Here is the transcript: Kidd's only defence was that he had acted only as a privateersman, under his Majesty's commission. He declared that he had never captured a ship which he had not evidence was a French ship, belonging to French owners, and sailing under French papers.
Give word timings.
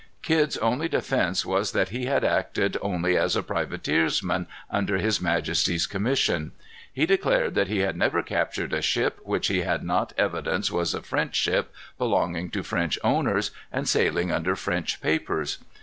Kidd's 0.23 0.57
only 0.57 0.87
defence 0.87 1.45
was 1.45 1.73
that 1.73 1.89
he 1.89 2.07
had 2.07 2.23
acted 2.23 2.75
only 2.81 3.15
as 3.15 3.35
a 3.35 3.43
privateersman, 3.43 4.47
under 4.71 4.97
his 4.97 5.21
Majesty's 5.21 5.85
commission. 5.85 6.53
He 6.91 7.05
declared 7.05 7.53
that 7.53 7.67
he 7.67 7.81
had 7.81 7.95
never 7.95 8.23
captured 8.23 8.73
a 8.73 8.81
ship 8.81 9.19
which 9.21 9.45
he 9.45 9.61
had 9.61 9.83
not 9.83 10.13
evidence 10.17 10.71
was 10.71 10.95
a 10.95 11.03
French 11.03 11.35
ship, 11.35 11.71
belonging 11.99 12.49
to 12.49 12.63
French 12.63 12.97
owners, 13.03 13.51
and 13.71 13.87
sailing 13.87 14.31
under 14.31 14.55
French 14.55 14.99
papers. 15.01 15.59